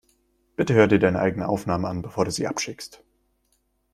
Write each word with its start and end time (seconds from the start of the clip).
Bitte 0.55 0.73
hör 0.73 0.87
dir 0.87 0.97
deine 0.97 1.19
eigene 1.19 1.47
Aufnahme 1.47 1.87
an, 1.87 2.01
bevor 2.01 2.25
du 2.25 2.31
sie 2.31 2.47
abschickst. 2.47 3.03